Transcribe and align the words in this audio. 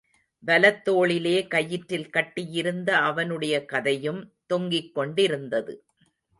வலத் 0.47 0.81
தோளிலே 0.81 1.47
கயிற்றில் 1.47 2.09
கட்டியிருந்த 2.09 2.97
அவனுடைய 2.97 3.65
கதையும் 3.65 4.33
தொங்கிக்கொண்டிருந்தது. 4.53 5.75